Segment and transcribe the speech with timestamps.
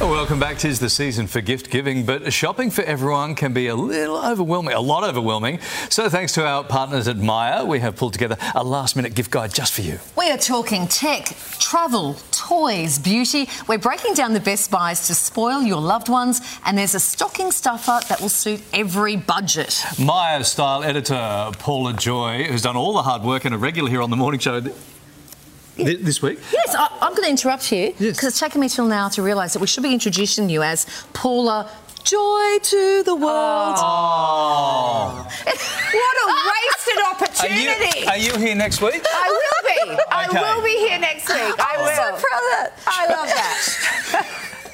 [0.00, 0.58] Welcome back.
[0.58, 4.74] Tis the season for gift giving, but shopping for everyone can be a little overwhelming,
[4.74, 5.58] a lot overwhelming.
[5.90, 9.32] So, thanks to our partners at Myer, we have pulled together a last minute gift
[9.32, 9.98] guide just for you.
[10.16, 13.48] We are talking tech, travel, toys, beauty.
[13.66, 17.50] We're breaking down the best buys to spoil your loved ones, and there's a stocking
[17.50, 19.82] stuffer that will suit every budget.
[19.98, 24.02] Myer style editor Paula Joye, who's done all the hard work and a regular here
[24.02, 24.60] on the morning show.
[25.78, 28.24] Th- This week, Yes, I, I'm going to interrupt you because Yes.
[28.24, 31.70] it's taken me till now to realise that we should be introducing you as Paula
[32.04, 33.76] Joye to the world.
[33.78, 38.00] oh, What a wasted are opportunity!
[38.00, 39.02] you, are you here next week?
[39.04, 40.02] I will be.
[40.10, 41.36] I will be here next week.
[41.58, 41.96] I I'm will.
[41.96, 42.72] so proud of that.
[42.86, 44.26] I love that.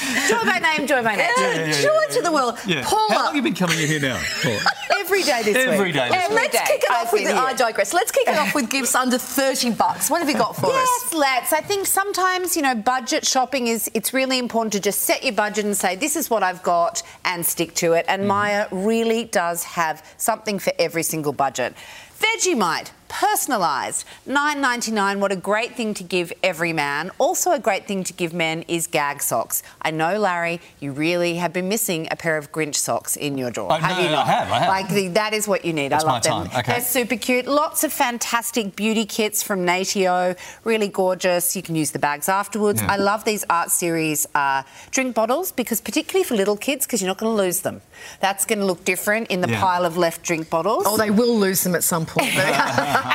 [0.28, 1.30] joy by name, joy by name.
[1.36, 2.58] yeah, yeah, Joy to the world.
[2.66, 2.82] Yeah.
[2.84, 3.06] Paula.
[3.10, 4.20] How long have you been coming in here now?
[5.10, 5.20] Paula?
[5.20, 5.94] Every day this Every week.
[5.94, 7.24] day this Every Let's kick it I've off with.
[7.24, 7.92] been I digress.
[7.92, 10.10] Let's kick it off with gifts under thirty bucks.
[10.10, 10.72] What have you got for us?
[10.74, 11.52] Yes, let's.
[11.52, 15.32] I think sometimes, you know, budget shopping is it's really important to just set your
[15.34, 18.04] budget and say, this is what I've got and stick to it.
[18.08, 18.28] And mm-hmm.
[18.28, 21.74] Myer really does have something for every single budget.
[22.20, 25.20] Vegemite, personalised, nine ninety nine.
[25.20, 27.10] What a great thing to give every man.
[27.16, 29.62] Also, a great thing to give men is gag socks.
[29.80, 33.50] I know, Larry, you really have been missing a pair of Grinch socks in your
[33.50, 33.72] drawer.
[33.72, 34.26] Oh, have no, you no, not?
[34.26, 34.68] I have, I have.
[34.68, 35.88] Like the, that is what you need.
[35.92, 36.58] That's I love my them.
[36.58, 36.72] Okay.
[36.72, 37.46] They're super cute.
[37.46, 40.36] Lots of fantastic beauty kits from Natio.
[40.64, 41.56] Really gorgeous.
[41.56, 42.80] You can use the bags afterwards.
[42.82, 42.92] Yeah.
[42.92, 47.08] I love these art series uh, drink bottles because, particularly for little kids, because you're
[47.08, 47.80] not going to lose them.
[48.20, 49.60] That's going to look different in the Yeah.
[49.60, 50.84] pile of left drink bottles.
[50.86, 52.28] Oh, they will lose them at some point.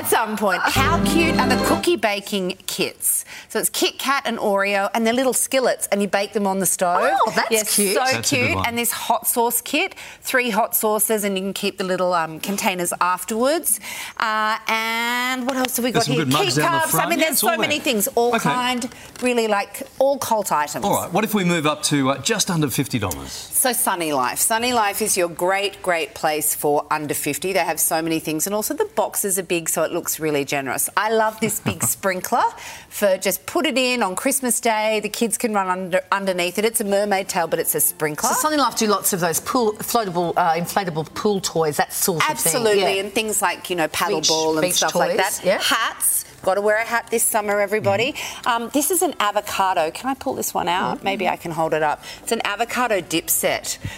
[0.00, 0.60] At some point.
[0.64, 3.24] How cute are the cookie baking kits?
[3.48, 6.58] So it's Kit Kat and Oreo, and they're little skillets, and you bake them on
[6.58, 7.00] the stove.
[7.02, 7.94] Oh, that's Yes, cute.
[7.94, 8.54] So That's a good cute.
[8.56, 8.66] one.
[8.66, 12.40] And this hot sauce kit, three hot sauces, and you can keep the little um,
[12.40, 13.80] containers afterwards.
[14.16, 16.24] Uh, and what else have we got here?
[16.24, 16.64] good Keep.
[16.94, 17.84] I mean, Yeah, there's so many there.
[17.84, 18.40] things, all Okay.
[18.40, 18.88] kind,
[19.22, 20.84] really like all cult items.
[20.84, 23.28] All right, what if we move up to uh, just under $50?
[23.60, 24.38] So Sunny Life.
[24.38, 27.52] Sunny Life is your great, great place for under 50.
[27.52, 30.46] They have so many things and also the boxes are big so it looks really
[30.46, 30.88] generous.
[30.96, 32.42] I love this big sprinkler
[32.88, 35.00] for just put it in on Christmas Day.
[35.00, 36.64] The kids can run under, underneath it.
[36.64, 38.30] It's a mermaid tail but it's a sprinkler.
[38.30, 42.22] So Sunny Life do lots of those pool, floatable, uh, inflatable pool toys, that sort
[42.30, 42.54] of thing.
[42.54, 43.02] Absolutely, Yeah.
[43.02, 45.38] and things like you know paddleball and beach stuff like that.
[45.44, 45.60] yeah.
[45.60, 46.24] Hats.
[46.42, 48.14] Got to wear a hat this summer, everybody.
[48.46, 49.90] Um, this is an avocado.
[49.90, 51.04] Can I pull this one out?
[51.04, 52.02] Maybe I can hold it up.
[52.22, 53.49] It's an avocado dip set.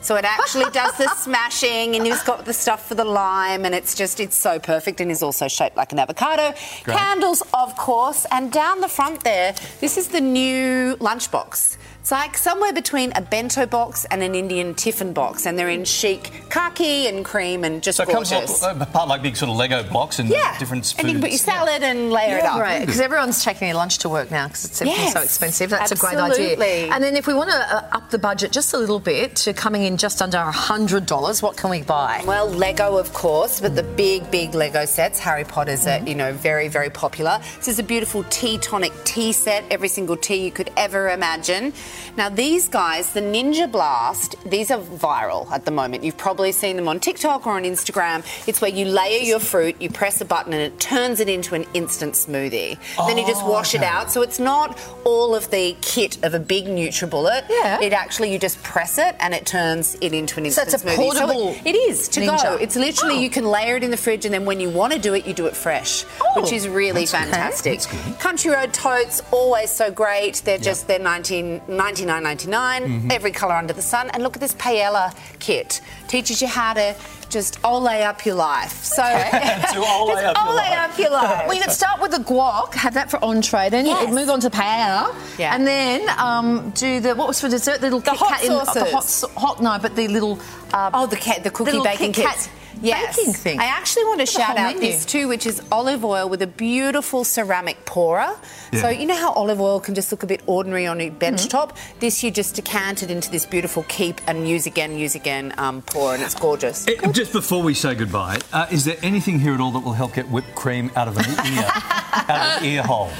[0.00, 3.74] So it actually does the smashing, and it's got the stuff for the lime, and
[3.74, 6.54] it's just it's so perfect, and is also shaped like an avocado.
[6.84, 6.96] Great.
[6.96, 11.76] Candles, of course, and down the front there, this is the new lunchbox.
[12.00, 15.84] It's like somewhere between a bento box and an Indian tiffin box, and they're in
[15.84, 19.50] chic khaki and cream and just So it comes up, uh, apart like big sort
[19.50, 20.94] of Lego blocks and yeah, different foods.
[20.98, 22.60] and you can put your salad and layer it up.
[22.60, 25.68] Right, because everyone's taking their lunch to work now because it's everything's so expensive.
[25.68, 26.56] That's a great idea.
[26.90, 29.52] And then if we want to uh, up the budget just a little bit to
[29.52, 32.22] coming in just under $100, what can we buy?
[32.26, 35.18] Well, Lego, of course, but the big, big Lego sets.
[35.18, 37.38] Harry Potter's are, you know, very, very popular.
[37.58, 41.74] This is a beautiful tea tonic tea set, every single tea you could ever imagine.
[42.16, 46.04] Now, these guys, the Ninja Blast, these are viral at the moment.
[46.04, 48.24] You've probably seen them on TikTok or on Instagram.
[48.48, 51.54] It's where you layer your fruit, you press a button, and it turns it into
[51.54, 52.78] an instant smoothie.
[53.06, 54.10] then you just wash it oh, out.
[54.10, 57.46] So it's not all of the kit of a big NutriBullet.
[57.48, 57.80] Yeah.
[57.80, 60.72] It actually, you just press it and it turns it into an instant smoothie.
[60.72, 60.96] So it's a smoothie.
[60.96, 62.42] portable it- it is to Ninja.
[62.42, 62.54] go.
[62.56, 63.20] It's literally Oh.
[63.20, 65.26] you can layer it in the fridge, and then when you want to do it,
[65.26, 67.80] you do it fresh, Oh, which is really fantastic.
[67.80, 68.18] Good.
[68.18, 70.42] Country Road totes always so great.
[70.44, 73.10] They're just they're 19, 99.99, Mm-hmm.
[73.10, 74.10] every colour under the sun.
[74.10, 75.80] And look at this paella kit.
[76.08, 76.94] Teaches you how to
[77.30, 78.72] just ole up your life.
[78.84, 79.02] So
[79.74, 80.78] To ole Just up your ole life.
[80.92, 81.44] up your life.
[81.46, 84.08] Well, you could start with the guac, have that for entree, then Yes.
[84.08, 85.54] you move on to power, Yeah.
[85.54, 87.78] and then um, do the what was for dessert?
[87.80, 90.38] The little The Kit hot Kat in- the hot, so- hot no, but the little
[90.72, 92.48] uh, Oh, the ca- the cookie baking Kit Kat kits.
[92.82, 93.16] Yes.
[93.16, 93.60] baking thing.
[93.60, 94.80] I actually want to Look at the shout out menu.
[94.92, 98.34] this too, which is olive oil with a beautiful ceramic pourer.
[98.72, 98.82] Yeah.
[98.82, 101.40] So you know how olive oil can just look a bit ordinary on a bench
[101.40, 101.48] Mm-hmm.
[101.48, 101.76] top.
[102.00, 105.82] This you just decant it into this beautiful keep and use again, use again um,
[105.82, 106.86] pour, and it's gorgeous.
[106.88, 109.92] Eh, just before we say goodbye, uh, is there anything here at all that will
[109.92, 113.10] help get whipped cream out of an ear, out of an ear hole?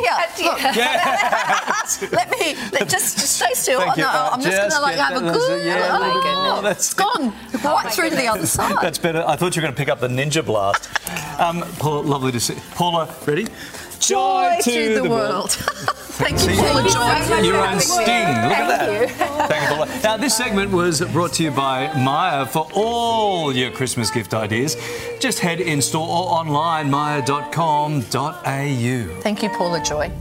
[0.00, 0.50] Yes, here.
[0.50, 3.80] Look, let me let, just, just stay still.
[3.80, 4.02] Thank Oh, you.
[4.02, 5.66] no, Uh, I'm just, just going to like have a that- good.
[5.66, 6.62] yeah, oh, a little bit more.
[6.62, 7.32] That's it's gone
[7.64, 8.76] right through to the other side.
[8.80, 9.24] That's better.
[9.26, 10.88] I thought you were going to pick up the Ninja Blast.
[11.40, 12.56] Um, Paula, lovely to see.
[12.74, 13.46] Paula, ready?
[14.00, 15.56] Joy to the world.
[16.22, 17.42] Thank you, See, Paula Joye.
[17.42, 18.04] Your own sting.
[18.06, 19.48] Look at Thank that.
[19.48, 20.00] Thank you, Paula.
[20.02, 22.46] Now, this segment was brought to you by Myer.
[22.46, 24.76] For all your Christmas gift ideas,
[25.18, 28.02] just head in store or online, myer.com.au.
[29.20, 30.12] Thank you, Paula Joye.